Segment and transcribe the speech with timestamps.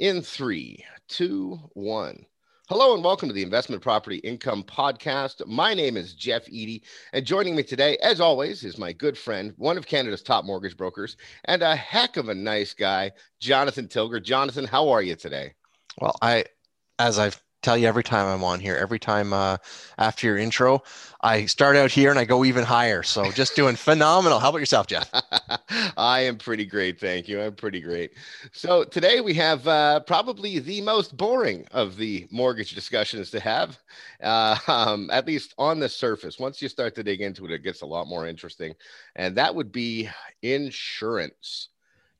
[0.00, 2.24] in three, two, one.
[2.70, 5.46] Hello and welcome to the Investment Property Income Podcast.
[5.46, 6.82] My name is Jeff Eady,
[7.12, 10.74] and joining me today, as always, is my good friend, one of Canada's top mortgage
[10.74, 14.20] brokers, and a heck of a nice guy, Jonathan Tilger.
[14.20, 15.52] Jonathan, how are you today?
[16.00, 16.46] Well, I,
[16.98, 18.76] as I've tell you every time I'm on here.
[18.76, 19.58] Every time uh,
[19.98, 20.82] after your intro,
[21.20, 23.02] I start out here and I go even higher.
[23.02, 24.38] So just doing phenomenal.
[24.38, 25.10] How about yourself, Jeff?
[25.96, 26.98] I am pretty great.
[26.98, 27.40] Thank you.
[27.40, 28.12] I'm pretty great.
[28.52, 33.78] So today we have uh, probably the most boring of the mortgage discussions to have,
[34.22, 36.38] uh, um, at least on the surface.
[36.38, 38.74] Once you start to dig into it, it gets a lot more interesting.
[39.16, 40.08] And that would be
[40.42, 41.68] insurance.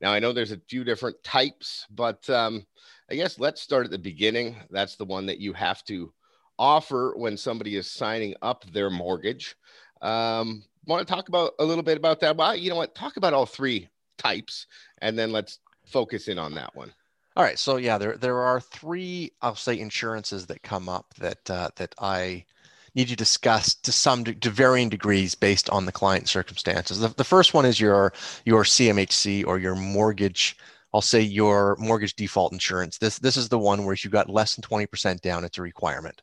[0.00, 2.64] Now, I know there's a few different types, but um,
[3.10, 4.56] I guess let's start at the beginning.
[4.70, 6.12] That's the one that you have to
[6.58, 9.56] offer when somebody is signing up their mortgage.
[10.00, 12.36] Um, want to talk about a little bit about that?
[12.36, 12.94] Well, you know what?
[12.94, 14.66] Talk about all three types,
[14.98, 16.92] and then let's focus in on that one.
[17.36, 17.58] All right.
[17.58, 21.94] So yeah, there there are three, I'll say, insurances that come up that uh, that
[21.98, 22.44] I
[22.94, 27.00] need to discuss to some to varying degrees based on the client circumstances.
[27.00, 28.12] The, the first one is your
[28.44, 30.56] your CMHC or your mortgage
[30.92, 32.98] I'll say your mortgage default insurance.
[32.98, 35.62] This this is the one where if you got less than 20% down, it's a
[35.62, 36.22] requirement.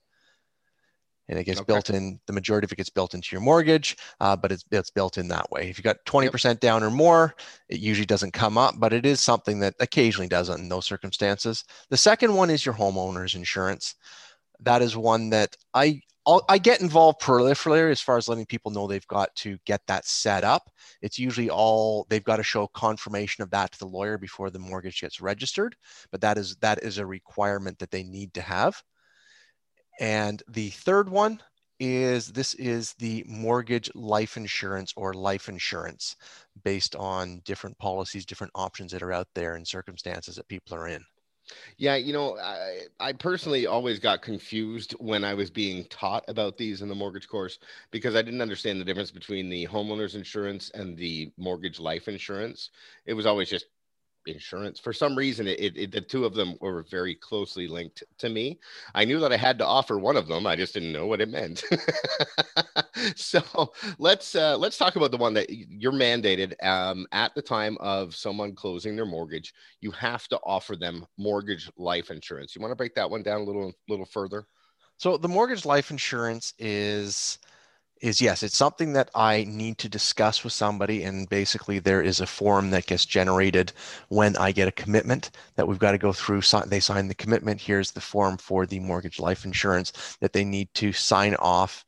[1.29, 1.73] And it gets okay.
[1.73, 4.89] built in, the majority of it gets built into your mortgage, uh, but it's, it's
[4.89, 5.69] built in that way.
[5.69, 6.59] If you got 20% yep.
[6.61, 7.35] down or more,
[7.67, 11.65] it usually doesn't come up, but it is something that occasionally does in those circumstances.
[11.89, 13.95] The second one is your homeowner's insurance.
[14.61, 18.69] That is one that I I'll, i get involved proliferarily as far as letting people
[18.69, 20.69] know they've got to get that set up.
[21.01, 24.59] It's usually all they've got to show confirmation of that to the lawyer before the
[24.59, 25.75] mortgage gets registered,
[26.11, 28.83] but that is that is a requirement that they need to have.
[30.01, 31.41] And the third one
[31.79, 36.17] is this is the mortgage life insurance or life insurance
[36.63, 40.87] based on different policies, different options that are out there and circumstances that people are
[40.87, 41.03] in.
[41.77, 46.57] Yeah, you know, I, I personally always got confused when I was being taught about
[46.57, 47.59] these in the mortgage course
[47.91, 52.69] because I didn't understand the difference between the homeowner's insurance and the mortgage life insurance.
[53.05, 53.65] It was always just
[54.27, 54.79] insurance.
[54.79, 58.59] For some reason, it, it, the two of them were very closely linked to me.
[58.93, 60.45] I knew that I had to offer one of them.
[60.45, 61.63] I just didn't know what it meant.
[63.15, 67.77] so let's uh, let's talk about the one that you're mandated um, at the time
[67.79, 69.53] of someone closing their mortgage.
[69.81, 72.55] You have to offer them mortgage life insurance.
[72.55, 74.45] You want to break that one down a little little further?
[74.97, 77.37] So the mortgage life insurance is
[78.01, 81.03] is yes, it's something that I need to discuss with somebody.
[81.03, 83.73] And basically, there is a form that gets generated
[84.09, 86.41] when I get a commitment that we've got to go through.
[86.67, 87.61] They sign the commitment.
[87.61, 91.85] Here's the form for the mortgage life insurance that they need to sign off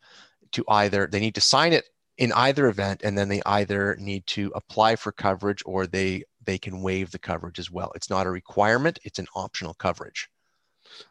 [0.51, 1.85] to either, they need to sign it
[2.17, 6.57] in either event, and then they either need to apply for coverage or they they
[6.57, 7.91] can waive the coverage as well.
[7.95, 10.29] It's not a requirement, it's an optional coverage.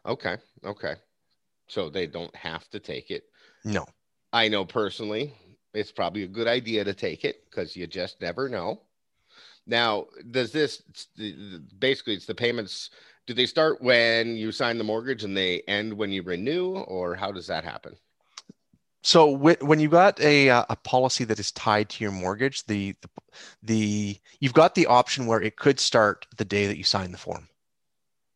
[0.05, 0.37] Okay.
[0.63, 0.95] Okay.
[1.67, 3.23] So they don't have to take it.
[3.63, 3.85] No.
[4.31, 5.33] I know personally
[5.73, 8.81] it's probably a good idea to take it because you just never know.
[9.67, 10.81] Now, does this
[11.77, 12.89] basically it's the payments?
[13.27, 17.15] Do they start when you sign the mortgage and they end when you renew, or
[17.15, 17.95] how does that happen?
[19.03, 22.95] So when you got a uh, a policy that is tied to your mortgage, the,
[23.01, 23.09] the
[23.63, 27.17] the you've got the option where it could start the day that you sign the
[27.17, 27.47] form.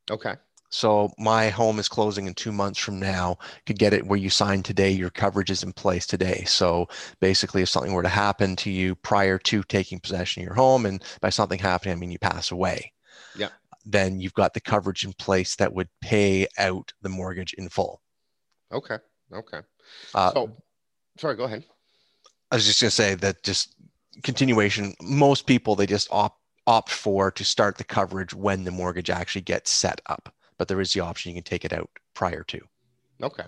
[0.09, 0.35] Okay.
[0.73, 3.37] So my home is closing in two months from now.
[3.67, 4.89] Could get it where you sign today.
[4.89, 6.45] Your coverage is in place today.
[6.47, 6.87] So
[7.19, 10.87] basically, if something were to happen to you prior to taking possession of your home,
[10.87, 12.91] and by something happening, I mean you pass away.
[13.37, 13.49] Yeah.
[13.85, 18.01] Then you've got the coverage in place that would pay out the mortgage in full.
[18.71, 18.97] Okay.
[19.31, 19.59] Okay.
[20.15, 20.57] Uh, so,
[21.19, 21.35] sorry.
[21.35, 21.65] Go ahead.
[22.49, 23.75] I was just going to say that just
[24.23, 24.95] continuation.
[25.03, 29.41] Most people they just opt opt for to start the coverage when the mortgage actually
[29.41, 32.61] gets set up but there is the option you can take it out prior to.
[33.21, 33.43] Okay.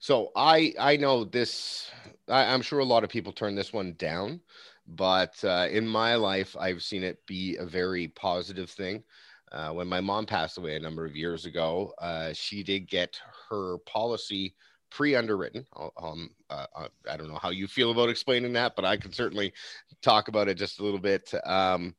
[0.00, 1.90] So I I know this.
[2.28, 4.38] I, am sure a lot of people turn this one down,
[4.86, 9.02] but uh, in my life, I've seen it be a very positive thing.
[9.50, 13.18] Uh, when my mom passed away a number of years ago, uh, she did get
[13.48, 14.54] her policy
[14.90, 15.64] pre-underwritten.
[15.96, 19.10] Um, uh, uh, I don't know how you feel about explaining that, but I can
[19.10, 19.54] certainly
[20.02, 21.32] talk about it just a little bit.
[21.46, 21.94] Um,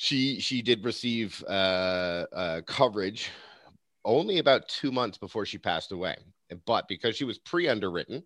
[0.00, 3.28] she she did receive uh, uh, coverage
[4.06, 6.16] only about two months before she passed away.
[6.64, 8.22] But because she was pre-underwritten,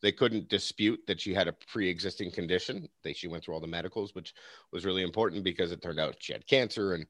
[0.00, 2.88] they couldn't dispute that she had a pre-existing condition.
[3.04, 4.32] They she went through all the medicals, which
[4.72, 7.06] was really important because it turned out she had cancer, and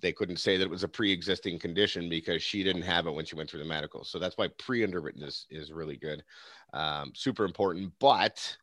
[0.00, 3.24] they couldn't say that it was a pre-existing condition because she didn't have it when
[3.24, 4.08] she went through the medicals.
[4.10, 6.22] So that's why pre-underwritten is is really good,
[6.72, 7.92] um, super important.
[7.98, 8.56] But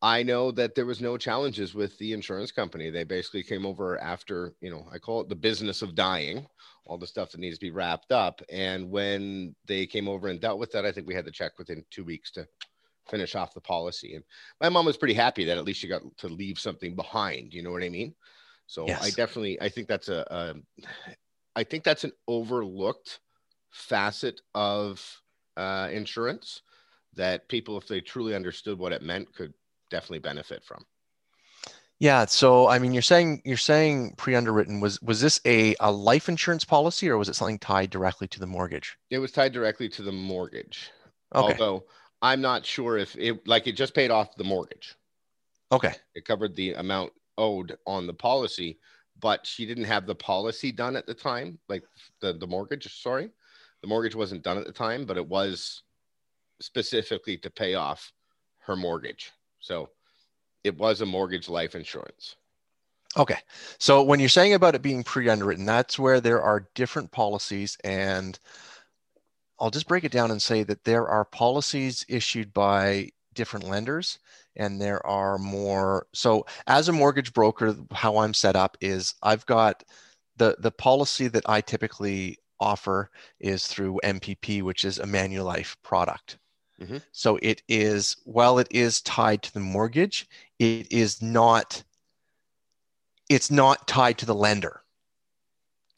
[0.00, 2.88] I know that there was no challenges with the insurance company.
[2.88, 6.46] They basically came over after, you know, I call it the business of dying,
[6.84, 8.40] all the stuff that needs to be wrapped up.
[8.48, 11.58] And when they came over and dealt with that, I think we had to check
[11.58, 12.46] within two weeks to
[13.10, 14.14] finish off the policy.
[14.14, 14.24] And
[14.60, 17.52] my mom was pretty happy that at least she got to leave something behind.
[17.52, 18.14] You know what I mean?
[18.66, 19.02] So yes.
[19.02, 20.54] I definitely, I think that's a, a,
[21.56, 23.18] I think that's an overlooked
[23.70, 25.04] facet of
[25.56, 26.62] uh, insurance
[27.14, 29.52] that people, if they truly understood what it meant, could
[29.90, 30.84] definitely benefit from.
[31.98, 32.26] Yeah.
[32.26, 36.64] So, I mean, you're saying you're saying pre-underwritten was was this a a life insurance
[36.64, 38.96] policy or was it something tied directly to the mortgage?
[39.10, 40.90] It was tied directly to the mortgage.
[41.34, 41.52] Okay.
[41.52, 41.84] Although
[42.22, 44.94] I'm not sure if it like it just paid off the mortgage.
[45.72, 45.92] Okay.
[46.14, 48.78] It covered the amount owed on the policy,
[49.20, 51.82] but she didn't have the policy done at the time, like
[52.20, 53.02] the the mortgage.
[53.02, 53.30] Sorry,
[53.82, 55.82] the mortgage wasn't done at the time, but it was
[56.60, 58.12] specifically to pay off
[58.60, 59.32] her mortgage.
[59.68, 59.90] So
[60.64, 62.36] it was a mortgage life insurance.
[63.18, 63.38] Okay.
[63.78, 67.76] So when you're saying about it being pre underwritten, that's where there are different policies.
[67.84, 68.38] And
[69.60, 74.18] I'll just break it down and say that there are policies issued by different lenders
[74.56, 76.06] and there are more.
[76.14, 79.84] So as a mortgage broker, how I'm set up is I've got
[80.38, 86.38] the, the policy that I typically offer is through MPP, which is a Manulife product.
[86.80, 86.98] Mm-hmm.
[87.12, 90.28] So it is, while it is tied to the mortgage,
[90.58, 91.82] it is not,
[93.28, 94.82] it's not tied to the lender.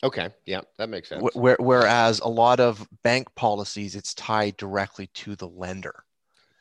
[0.03, 0.31] Okay.
[0.47, 1.35] Yeah, that makes sense.
[1.35, 6.05] Where, whereas a lot of bank policies, it's tied directly to the lender.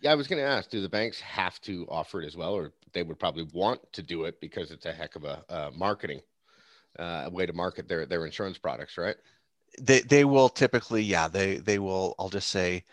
[0.02, 2.54] Yeah, I was going to ask, do the banks have to offer it as well,
[2.54, 5.72] or they would probably want to do it because it's a heck of a uh,
[5.76, 6.22] marketing
[6.98, 9.16] uh, way to market their their insurance products, right?
[9.80, 12.16] They they will typically, yeah, they they will.
[12.18, 12.84] I'll just say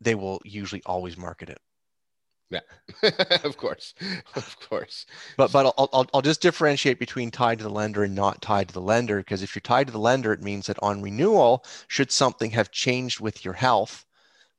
[0.00, 1.58] they will usually always market it.
[2.48, 2.60] Yeah,
[3.44, 3.94] of course,
[4.36, 5.06] of course.
[5.36, 8.68] But but I'll, I'll I'll just differentiate between tied to the lender and not tied
[8.68, 11.64] to the lender because if you're tied to the lender, it means that on renewal,
[11.88, 14.04] should something have changed with your health,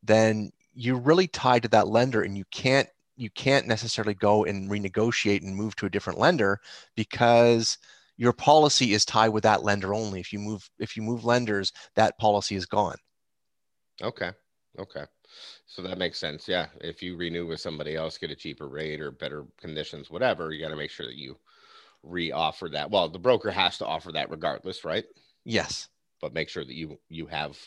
[0.04, 4.70] then you're really tied to that lender, and you can't you can't necessarily go and
[4.70, 6.60] renegotiate and move to a different lender
[6.96, 7.78] because
[8.18, 10.20] your policy is tied with that lender only.
[10.20, 12.98] If you move if you move lenders, that policy is gone.
[14.02, 14.32] Okay.
[14.78, 15.06] Okay.
[15.68, 16.48] So that makes sense.
[16.48, 16.68] Yeah.
[16.80, 20.62] If you renew with somebody else, get a cheaper rate or better conditions, whatever, you
[20.62, 21.38] got to make sure that you
[22.04, 22.90] re-offer that.
[22.90, 25.04] Well, the broker has to offer that regardless, right?
[25.44, 25.90] Yes.
[26.22, 27.58] But make sure that you you have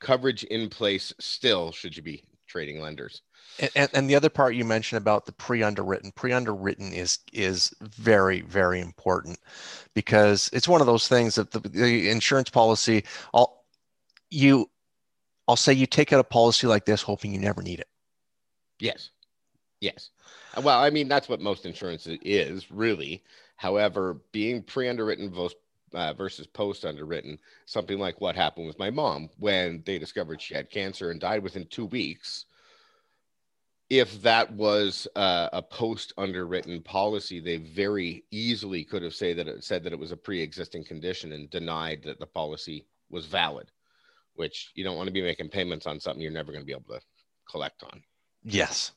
[0.00, 3.22] coverage in place still should you be trading lenders.
[3.58, 8.42] And, and, and the other part you mentioned about the pre-underwritten, pre-underwritten is is very
[8.42, 9.38] very important
[9.94, 13.64] because it's one of those things that the, the insurance policy all
[14.30, 14.68] you
[15.46, 17.88] I'll say you take out a policy like this hoping you never need it.
[18.78, 19.10] Yes.
[19.80, 20.10] Yes.
[20.62, 23.22] Well, I mean, that's what most insurance is, really.
[23.56, 25.32] However, being pre underwritten
[25.92, 30.54] uh, versus post underwritten, something like what happened with my mom when they discovered she
[30.54, 32.46] had cancer and died within two weeks.
[33.90, 39.46] If that was uh, a post underwritten policy, they very easily could have say that
[39.46, 43.26] it said that it was a pre existing condition and denied that the policy was
[43.26, 43.70] valid
[44.34, 46.72] which you don't want to be making payments on something you're never going to be
[46.72, 47.00] able to
[47.50, 48.02] collect on.
[48.44, 48.92] Yes.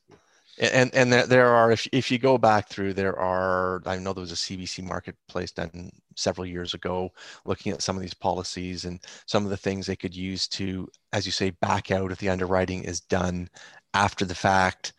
[0.60, 4.22] And and there are if if you go back through there are I know there
[4.22, 7.12] was a CBC marketplace done several years ago
[7.46, 10.88] looking at some of these policies and some of the things they could use to
[11.14, 13.48] as you say back out if the underwriting is done
[13.94, 14.94] after the fact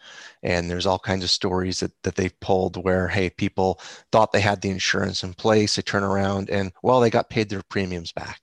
[0.44, 3.80] and there's all kinds of stories that, that they've pulled where hey people
[4.12, 7.48] thought they had the insurance in place they turn around and well they got paid
[7.48, 8.42] their premiums back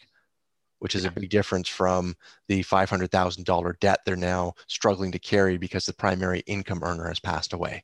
[0.79, 2.15] which is a big difference from
[2.47, 7.53] the $500,000 debt they're now struggling to carry because the primary income earner has passed
[7.53, 7.83] away.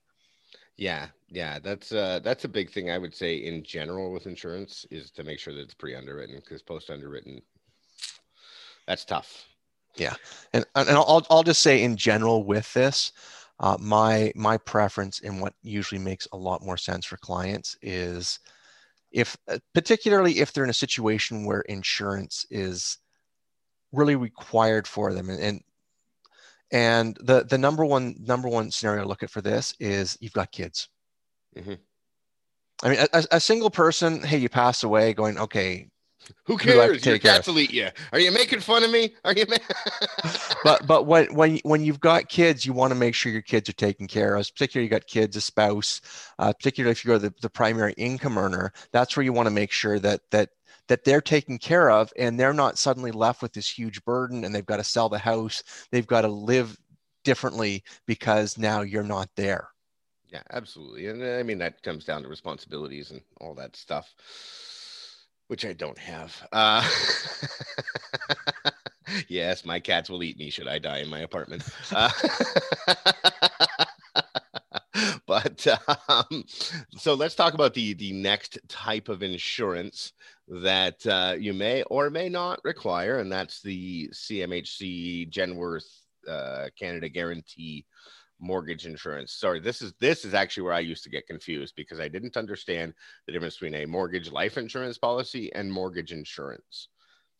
[0.77, 4.85] Yeah, yeah, that's uh, that's a big thing I would say in general with insurance
[4.89, 7.41] is to make sure that it's pre-underwritten because post-underwritten,
[8.87, 9.45] that's tough.
[9.95, 10.15] Yeah,
[10.53, 13.11] and and I'll I'll just say in general with this,
[13.59, 18.39] uh, my my preference and what usually makes a lot more sense for clients is
[19.11, 22.97] if uh, particularly if they're in a situation where insurance is
[23.91, 25.61] really required for them and, and
[26.71, 30.33] and the the number one number one scenario to look at for this is you've
[30.33, 30.87] got kids
[31.57, 31.73] mm-hmm.
[32.83, 35.89] i mean a, a, single person hey you pass away going okay
[36.45, 37.05] who cares?
[37.05, 37.89] Your cats will eat you.
[38.11, 39.13] Are you making fun of me?
[39.23, 39.45] Are you?
[39.47, 39.57] Ma-
[40.63, 43.69] but but when when when you've got kids, you want to make sure your kids
[43.69, 44.51] are taken care of.
[44.53, 46.01] Particularly, you got kids, a spouse.
[46.39, 49.71] Uh, particularly if you're the, the primary income earner, that's where you want to make
[49.71, 50.49] sure that that
[50.87, 54.53] that they're taken care of, and they're not suddenly left with this huge burden, and
[54.53, 55.63] they've got to sell the house.
[55.91, 56.77] They've got to live
[57.23, 59.69] differently because now you're not there.
[60.31, 61.07] Yeah, absolutely.
[61.07, 64.13] And I mean, that comes down to responsibilities and all that stuff,
[65.51, 66.47] which I don't have.
[66.53, 66.81] Uh,
[69.27, 71.67] yes, my cats will eat me should I die in my apartment.
[71.93, 72.09] Uh,
[75.27, 75.67] but
[76.07, 76.45] um,
[76.95, 80.13] so let's talk about the the next type of insurance
[80.47, 85.83] that uh, you may or may not require, and that's the CMHC Genworth
[86.29, 87.85] uh, Canada Guarantee
[88.41, 89.33] mortgage insurance.
[89.33, 92.37] Sorry, this is this is actually where I used to get confused because I didn't
[92.37, 92.93] understand
[93.25, 96.89] the difference between a mortgage life insurance policy and mortgage insurance.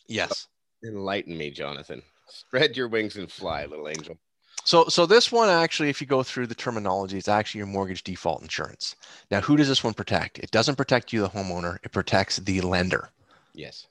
[0.08, 0.48] Yes.
[0.84, 2.01] So enlighten me, Jonathan.
[2.27, 4.17] Spread your wings and fly, little angel.
[4.63, 8.03] So, so this one actually, if you go through the terminology, it's actually your mortgage
[8.03, 8.96] default insurance.
[9.31, 10.38] Now, who does this one protect?
[10.38, 11.77] It doesn't protect you, the homeowner.
[11.84, 13.10] It protects the lender.
[13.53, 13.88] Yes.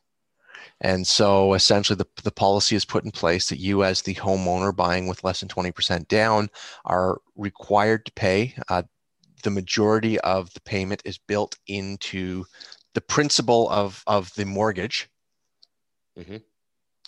[0.81, 4.75] And so essentially the, the policy is put in place that you as the homeowner
[4.75, 6.49] buying with less than 20% down
[6.85, 8.55] are required to pay.
[8.69, 8.83] Uh,
[9.43, 12.45] the majority of the payment is built into
[12.95, 15.09] the principal of, of the mortgage.
[16.19, 16.37] Mm-hmm.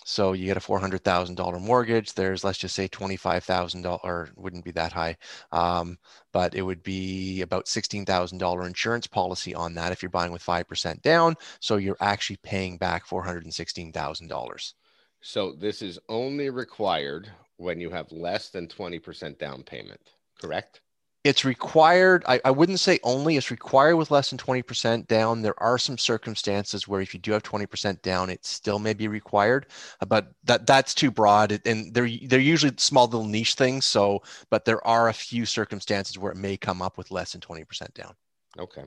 [0.05, 2.15] So you get a four hundred thousand dollar mortgage.
[2.15, 4.31] There's let's just say twenty five thousand dollar.
[4.37, 5.17] Wouldn't be that high,
[5.53, 5.99] um,
[6.33, 10.33] but it would be about sixteen thousand dollar insurance policy on that if you're buying
[10.33, 11.37] with five percent down.
[11.61, 14.75] So you're actually paying back four hundred and sixteen thousand dollars.
[15.21, 20.01] So this is only required when you have less than twenty percent down payment.
[20.41, 20.82] Correct
[21.25, 25.43] it's required I, I wouldn't say only it's required with less than 20% down.
[25.43, 29.09] There are some circumstances where if you do have 20% down it still may be
[29.09, 29.67] required
[30.01, 34.23] uh, but that that's too broad and they're they're usually small little niche things so
[34.51, 37.95] but there are a few circumstances where it may come up with less than 20%
[37.95, 38.15] down.
[38.59, 38.85] Okay.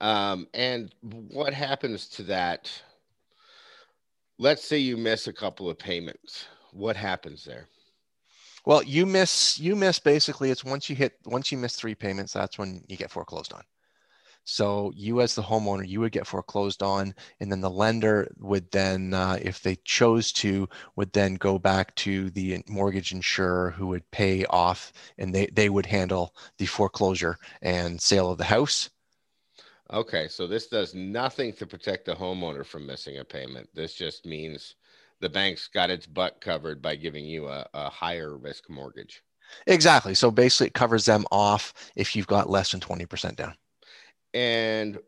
[0.00, 2.70] Um, and what happens to that?
[4.38, 6.46] Let's say you miss a couple of payments.
[6.72, 7.66] What happens there
[8.68, 12.34] well, you miss you miss basically it's once you hit once you miss three payments,
[12.34, 13.62] that's when you get foreclosed on.
[14.44, 18.70] So you as the homeowner, you would get foreclosed on, and then the lender would
[18.70, 23.86] then, uh, if they chose to, would then go back to the mortgage insurer who
[23.88, 28.90] would pay off, and they they would handle the foreclosure and sale of the house.
[29.90, 33.70] Okay, so this does nothing to protect the homeowner from missing a payment.
[33.74, 34.74] This just means
[35.20, 39.22] the bank's got its butt covered by giving you a, a higher risk mortgage.
[39.66, 40.14] Exactly.
[40.14, 43.54] So basically, it covers them off if you've got less than 20% down.
[44.34, 44.98] And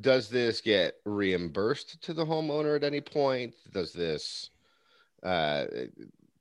[0.00, 3.54] does this get reimbursed to the homeowner at any point?
[3.72, 4.50] Does this,
[5.22, 5.64] uh,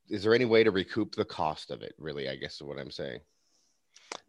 [0.09, 1.95] is there any way to recoup the cost of it?
[1.97, 3.19] Really, I guess is what I'm saying.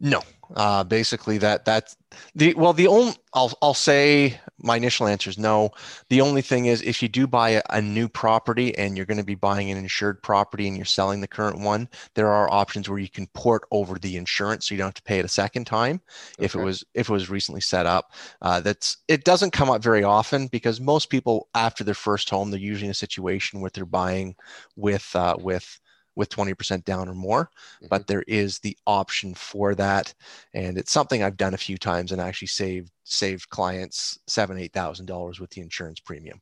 [0.01, 0.21] No,
[0.55, 1.97] uh, basically that that's
[2.33, 5.71] the well the only I'll I'll say my initial answer is no.
[6.09, 9.17] The only thing is if you do buy a, a new property and you're going
[9.17, 12.89] to be buying an insured property and you're selling the current one, there are options
[12.89, 15.29] where you can port over the insurance so you don't have to pay it a
[15.29, 16.01] second time
[16.37, 16.45] okay.
[16.45, 18.13] if it was if it was recently set up.
[18.41, 22.51] Uh, that's it doesn't come up very often because most people after their first home
[22.51, 24.33] they're usually in a situation where they're buying
[24.77, 25.79] with uh, with
[26.19, 27.45] with 20% down or more,
[27.77, 27.87] mm-hmm.
[27.89, 30.13] but there is the option for that.
[30.53, 34.73] And it's something I've done a few times and actually saved saved clients seven, eight
[34.73, 36.41] thousand dollars with the insurance premium.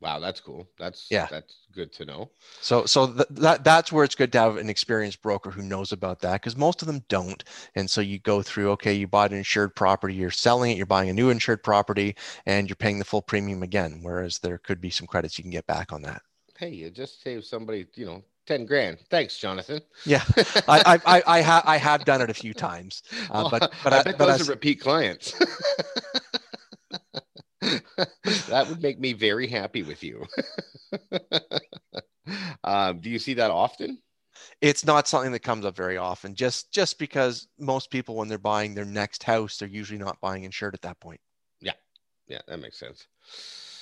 [0.00, 0.66] Wow, that's cool.
[0.78, 2.30] That's yeah, that's good to know.
[2.62, 5.92] So, so th- that that's where it's good to have an experienced broker who knows
[5.92, 7.44] about that because most of them don't.
[7.74, 10.86] And so you go through, okay, you bought an insured property, you're selling it, you're
[10.86, 13.98] buying a new insured property, and you're paying the full premium again.
[14.00, 16.22] Whereas there could be some credits you can get back on that.
[16.56, 18.98] Hey, you just save somebody, you know, 10 grand.
[19.10, 19.80] Thanks, Jonathan.
[20.04, 20.24] Yeah.
[20.66, 23.92] I, I, I, have, I have done it a few times, uh, well, but, but
[23.92, 25.38] I, I bet but those are repeat clients.
[27.60, 30.26] that would make me very happy with you.
[32.64, 34.02] um, do you see that often?
[34.60, 38.36] It's not something that comes up very often, just just because most people, when they're
[38.36, 41.20] buying their next house, they're usually not buying insured at that point.
[41.60, 41.74] Yeah,
[42.26, 43.06] yeah, that makes sense.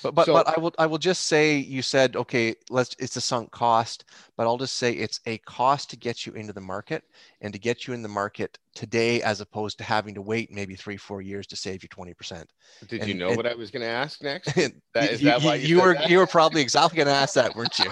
[0.03, 3.17] But but so, but I will I will just say you said okay let's it's
[3.17, 4.05] a sunk cost
[4.37, 7.03] but I'll just say it's a cost to get you into the market
[7.41, 10.77] and to get you in the market today as opposed to having to wait maybe
[10.77, 12.45] three four years to save you 20%.
[12.87, 14.57] Did and, you know and, what I was going to ask next?
[14.95, 16.09] That, is you, that why you, you were that?
[16.09, 17.91] you were probably exactly going to ask that weren't you?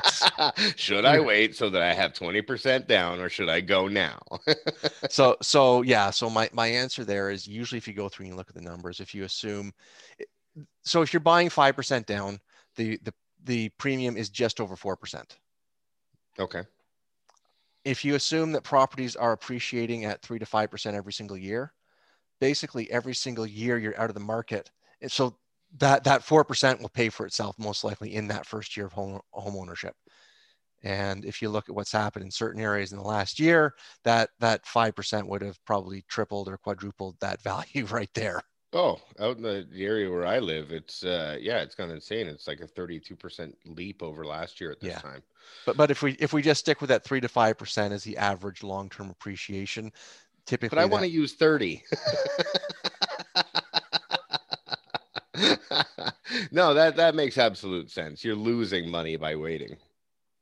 [0.76, 4.18] should I wait so that I have 20% down or should I go now?
[5.10, 8.36] so so yeah so my my answer there is usually if you go through and
[8.36, 9.72] look at the numbers if you assume
[10.82, 12.38] so if you're buying 5% down,
[12.76, 13.12] the, the,
[13.44, 15.24] the premium is just over 4%.
[16.38, 16.62] Okay.
[17.84, 21.72] If you assume that properties are appreciating at 3 to 5% every single year,
[22.40, 24.70] basically every single year you're out of the market.
[25.00, 25.36] And so
[25.78, 29.20] that, that 4% will pay for itself most likely in that first year of home,
[29.32, 29.94] home ownership.
[30.82, 34.30] And if you look at what's happened in certain areas in the last year, that
[34.40, 38.40] that five percent would have probably tripled or quadrupled that value right there.
[38.76, 42.26] Oh, out in the, the area where I live, it's uh yeah, it's gone insane.
[42.26, 45.00] It's like a 32% leap over last year at this Yeah.
[45.00, 45.22] time.
[45.64, 48.04] But but if we if we just stick with that three to five percent as
[48.04, 49.92] the average long term appreciation,
[50.44, 51.82] typically But I that- want to use 30.
[56.50, 58.22] no, that that makes absolute sense.
[58.24, 59.76] You're losing money by waiting.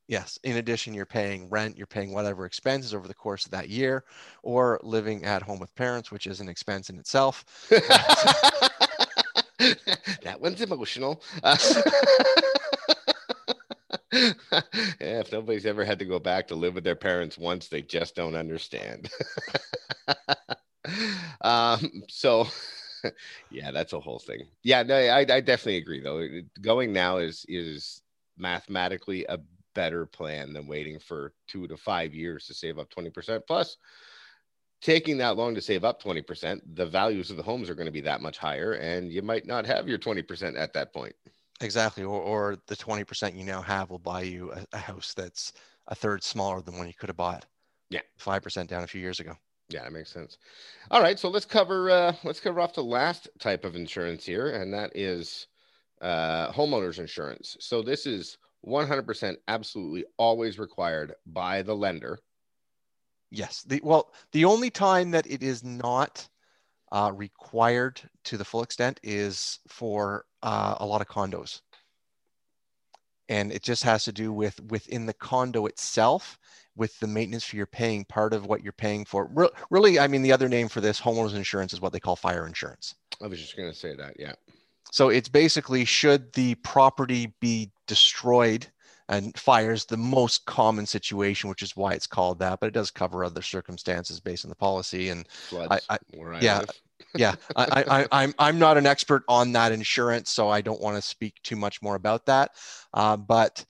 [0.07, 0.39] Yes.
[0.45, 4.05] In addition, you're paying rent, you're paying whatever expenses over the course of that year,
[4.43, 7.45] or living at home with parents, which is an expense in itself.
[7.71, 8.71] that
[10.41, 11.23] one's emotional.
[11.43, 11.57] Uh,
[14.13, 17.83] yeah, if nobody's ever had to go back to live with their parents once, they
[17.83, 19.11] just don't understand.
[21.41, 22.47] um, so,
[23.51, 24.47] yeah, that's a whole thing.
[24.63, 26.27] Yeah, no, I, I definitely agree though.
[26.61, 28.03] Going now is is
[28.37, 29.39] mathematically a
[29.75, 33.41] better plan than waiting for two to five years to save up 20%.
[33.47, 33.77] Plus,
[34.81, 37.93] taking that long to save up 20%, the values of the homes are going to
[37.93, 41.15] be that much higher, and you might not have your 20% at that point.
[41.61, 42.05] Exactly.
[42.05, 45.53] Or, or the 20% you now have will buy you a, a house that's
[45.89, 47.47] a third smaller than one you could have bought.
[47.91, 48.01] Yeah.
[48.21, 49.35] 5% down a few years ago.
[49.71, 50.39] Yeah, that makes sense.
[50.91, 54.51] All right, so let's cover uh, let's cover off the last type of insurance here,
[54.51, 55.47] and that is
[56.03, 57.57] uh, homeowners insurance.
[57.61, 58.37] So this is
[58.67, 62.19] 100% absolutely always required by the lender.
[63.31, 63.63] Yes.
[63.63, 66.29] The, well, the only time that it is not
[66.93, 71.61] uh, required to the full extent is for uh, a lot of condos.
[73.29, 76.39] And it just has to do with within the condo itself,
[76.77, 79.31] with the maintenance fee you're paying, part of what you're paying for.
[79.33, 82.17] Re- really, I mean, the other name for this homeowners insurance is what they call
[82.17, 82.95] fire insurance.
[83.23, 84.21] I was just going to say that.
[84.21, 84.35] Yeah.
[84.95, 88.65] So it's basically should the property be destroyed
[89.09, 92.93] and fires the most common situation, which is why it's called that, but it does
[92.93, 95.09] cover other circumstances based on the policy.
[95.09, 96.59] And Floods I- where I yeah.
[96.61, 96.71] live.
[97.17, 100.81] yeah, I, I, I, I'm I'm not an expert on that insurance, so I don't
[100.81, 102.53] want to speak too much more about that.
[102.93, 103.67] Uh, but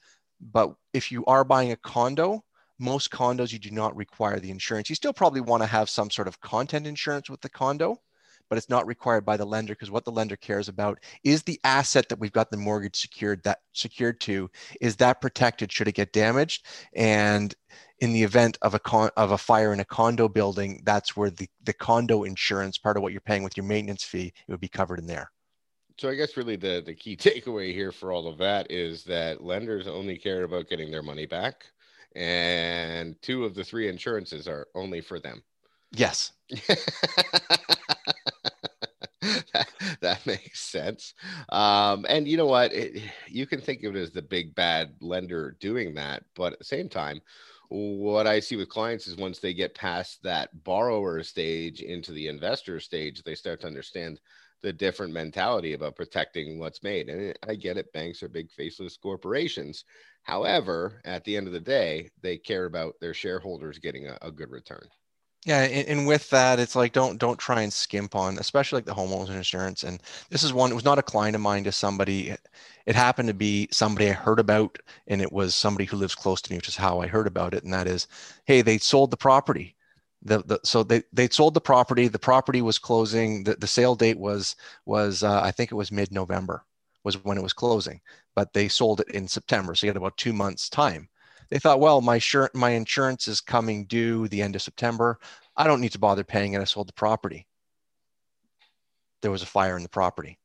[0.52, 2.44] but if you are buying a condo,
[2.78, 4.90] most condos you do not require the insurance.
[4.90, 7.96] You still probably want to have some sort of content insurance with the condo,
[8.48, 11.60] but it's not required by the lender because what the lender cares about is the
[11.64, 15.94] asset that we've got the mortgage secured that secured to is that protected should it
[15.94, 16.66] get damaged?
[16.94, 17.54] And
[18.00, 21.30] in the event of a con of a fire in a condo building that's where
[21.30, 24.60] the the condo insurance part of what you're paying with your maintenance fee it would
[24.60, 25.30] be covered in there.
[25.98, 29.42] So I guess really the the key takeaway here for all of that is that
[29.42, 31.66] lenders only care about getting their money back,
[32.16, 35.42] and two of the three insurances are only for them.
[35.92, 36.32] yes
[40.00, 41.14] that, makes sense.
[41.50, 42.72] Um, and you know what?
[42.72, 46.58] It, you can think of it as the big bad lender doing that, but at
[46.58, 47.20] the same time,
[47.68, 52.28] what I see with clients is once they get past that borrower stage into the
[52.28, 54.20] investor stage, they start to understand
[54.62, 57.08] the different mentality about protecting what's made.
[57.08, 59.84] And I get it, banks are big faceless corporations.
[60.22, 64.30] However, at the end of the day, they care about their shareholders getting a, a
[64.30, 64.88] good return.
[65.44, 68.94] Yeah and, with that it's like don't don't try and skimp on especially like the
[68.94, 72.30] homeowners insurance and this is one it was not a client of mine to somebody
[72.86, 76.40] it, happened to be somebody i heard about and it was somebody who lives close
[76.40, 78.06] to me which is how i heard about it and that is
[78.46, 79.76] hey they sold the property.
[80.26, 83.94] The, the so they they sold the property the property was closing the, the sale
[83.94, 86.64] date was was uh, i think it was mid-november
[87.04, 88.00] was when it was closing
[88.34, 91.08] but they sold it in september so you had about two months time
[91.50, 95.18] they thought well my sure my insurance is coming due the end of september
[95.56, 97.46] i don't need to bother paying it i sold the property
[99.22, 100.38] there was a fire in the property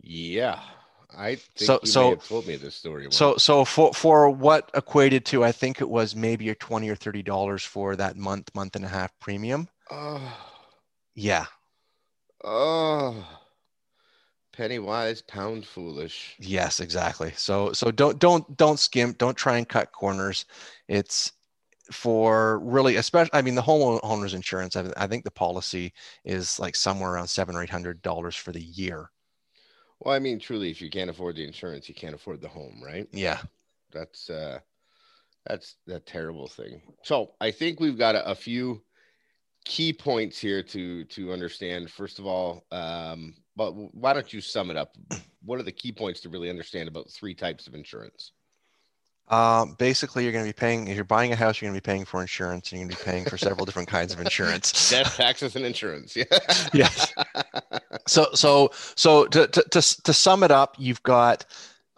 [0.00, 0.60] Yeah,
[1.14, 3.04] I think So- you so- told me this story.
[3.04, 3.16] once.
[3.16, 6.94] So so for for what equated to I think it was maybe a 20 or
[6.96, 9.68] 30 dollars for that month month and a half premium.
[9.90, 10.38] oh,
[11.14, 11.46] Yeah.
[12.44, 13.26] oh,
[14.58, 16.34] penny wise, pound foolish.
[16.40, 17.32] Yes, exactly.
[17.36, 20.44] So so don't don't don't skimp, don't try and cut corners.
[20.88, 21.32] It's
[21.92, 25.94] for really especially I mean the homeowners insurance I, I think the policy
[26.24, 29.10] is like somewhere around 7 or 800 dollars for the year.
[30.00, 32.80] Well, I mean, truly, if you can't afford the insurance, you can't afford the home,
[32.84, 33.08] right?
[33.12, 33.40] Yeah.
[33.92, 34.58] That's uh,
[35.46, 36.82] that's that terrible thing.
[37.02, 38.82] So I think we've got a, a few
[39.64, 41.90] key points here to to understand.
[41.90, 44.96] First of all, um, but why don't you sum it up?
[45.44, 48.30] What are the key points to really understand about three types of insurance?
[49.26, 51.82] Um, basically, you're going to be paying if you're buying a house, you're going to
[51.82, 54.20] be paying for insurance, and you're going to be paying for several different kinds of
[54.20, 54.90] insurance.
[54.90, 56.16] Death, taxes, and insurance.
[56.16, 56.24] Yeah.
[56.72, 57.12] Yes.
[58.06, 61.44] So so so to, to to to sum it up, you've got.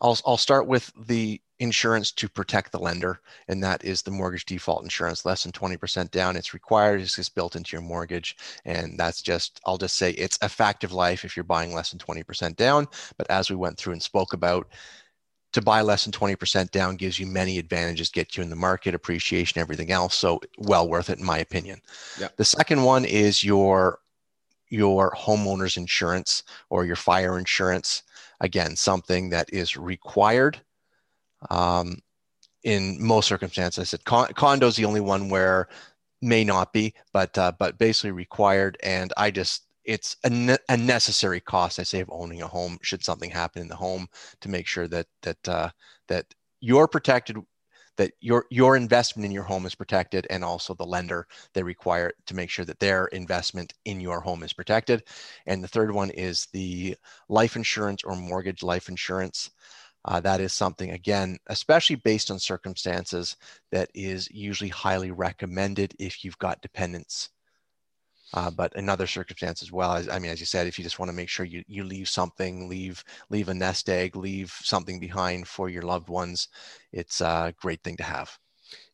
[0.01, 4.47] I'll I'll start with the insurance to protect the lender, and that is the mortgage
[4.47, 5.25] default insurance.
[5.25, 7.01] Less than 20% down, it's required.
[7.01, 10.83] It's just built into your mortgage, and that's just I'll just say it's a fact
[10.83, 12.89] of life if you're buying less than 20% down.
[13.17, 14.69] But as we went through and spoke about,
[15.53, 18.95] to buy less than 20% down gives you many advantages, get you in the market,
[18.95, 20.15] appreciation, everything else.
[20.15, 21.81] So well worth it in my opinion.
[22.19, 22.29] Yeah.
[22.37, 23.99] The second one is your
[24.73, 28.05] your homeowner's insurance or your fire insurance.
[28.41, 30.61] Again, something that is required
[31.49, 31.97] um,
[32.65, 33.81] in most circumstances.
[33.81, 35.69] I said con- condo's the only one where
[36.23, 38.77] may not be, but uh, but basically required.
[38.83, 41.79] And I just it's a, ne- a, necessary cost.
[41.79, 44.09] I say of owning a home should something happen in the home
[44.41, 45.71] to make sure that that uh,
[46.09, 46.27] that
[46.61, 47.39] you're protected
[47.97, 52.13] that your your investment in your home is protected and also the lender they require
[52.27, 55.03] to make sure that their investment in your home is protected
[55.47, 56.97] and the third one is the
[57.29, 59.51] life insurance or mortgage life insurance
[60.05, 63.37] uh, that is something again especially based on circumstances
[63.71, 67.31] that is usually highly recommended if you've got dependents.
[68.33, 71.09] Uh, but another circumstance as well i mean as you said if you just want
[71.11, 75.49] to make sure you, you leave something leave leave a nest egg leave something behind
[75.49, 76.47] for your loved ones
[76.93, 78.39] it's a great thing to have.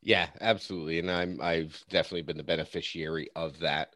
[0.01, 3.95] Yeah absolutely and i'm i've definitely been the beneficiary of that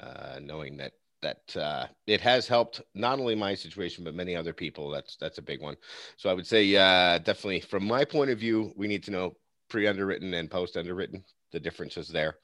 [0.00, 0.92] uh, knowing that
[1.22, 5.38] that uh, it has helped not only my situation but many other people that's that's
[5.38, 5.76] a big one
[6.16, 9.36] so i would say uh, definitely from my point of view we need to know
[9.68, 12.36] pre underwritten and post underwritten the differences there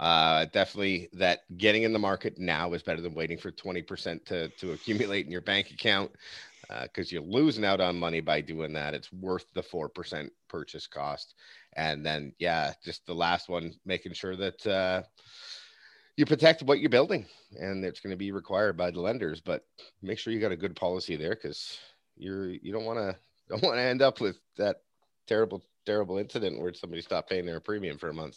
[0.00, 4.48] uh, definitely that getting in the market now is better than waiting for 20% to,
[4.48, 6.10] to accumulate in your bank account
[6.82, 8.94] because uh, you're losing out on money by doing that.
[8.94, 11.34] It's worth the 4% purchase cost.
[11.74, 15.02] And then, yeah, just the last one, making sure that uh,
[16.20, 17.24] you protect what you're building
[17.58, 19.64] and it's going to be required by the lenders, but
[20.02, 21.78] make sure you got a good policy there because
[22.14, 23.16] you're, you don't want to,
[23.48, 24.82] don't want to end up with that
[25.26, 28.36] terrible, terrible incident where somebody stopped paying their premium for a month.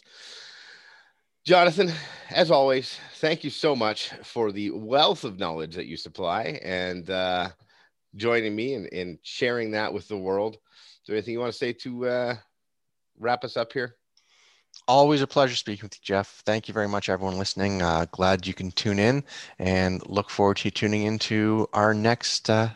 [1.44, 1.92] Jonathan,
[2.30, 7.10] as always, thank you so much for the wealth of knowledge that you supply and
[7.10, 7.50] uh,
[8.16, 10.54] joining me and, sharing that with the world.
[10.54, 10.60] Is
[11.06, 12.36] there anything you want to say to uh,
[13.18, 13.96] wrap us up here?
[14.86, 16.42] Always a pleasure speaking with you, Jeff.
[16.44, 17.80] Thank you very much, everyone listening.
[17.80, 19.24] Uh, glad you can tune in
[19.58, 22.70] and look forward to tuning into our next uh,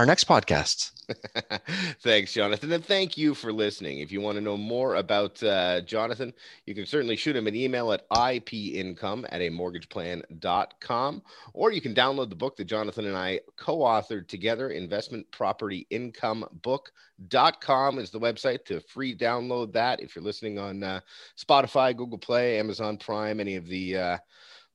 [0.00, 0.92] our next podcast.
[2.02, 2.72] Thanks, Jonathan.
[2.72, 3.98] And thank you for listening.
[3.98, 6.32] If you want to know more about uh, Jonathan,
[6.64, 11.94] you can certainly shoot him an email at ipincome at a mortgageplan.com, or you can
[11.94, 14.70] download the book that Jonathan and I co authored together.
[14.70, 20.00] Investment Property Income Book.com is the website to free download that.
[20.00, 21.00] If you're listening on uh,
[21.38, 24.18] Spotify, Google Play, Amazon Prime, any of the uh,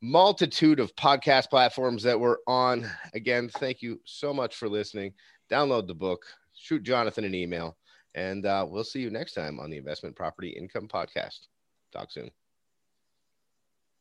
[0.01, 2.89] multitude of podcast platforms that we're on.
[3.13, 5.13] Again, thank you so much for listening.
[5.51, 7.77] Download the book, shoot Jonathan an email,
[8.13, 11.47] and uh, we'll see you next time on the Investment Property Income Podcast.
[11.91, 12.29] Talk soon.